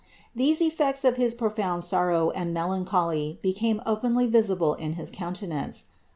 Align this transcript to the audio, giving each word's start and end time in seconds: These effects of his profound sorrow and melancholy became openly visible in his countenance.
These 0.35 0.61
effects 0.63 1.05
of 1.05 1.17
his 1.17 1.35
profound 1.35 1.83
sorrow 1.83 2.31
and 2.31 2.51
melancholy 2.55 3.37
became 3.43 3.83
openly 3.85 4.25
visible 4.25 4.73
in 4.73 4.93
his 4.93 5.11
countenance. 5.11 5.85